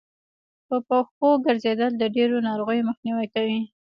په 0.67 0.75
پښو 0.87 1.29
ګرځېدل 1.45 1.91
د 1.97 2.03
ډېرو 2.15 2.37
ناروغيو 2.47 2.87
مخنیوی 2.89 3.27
کوي 3.35 3.59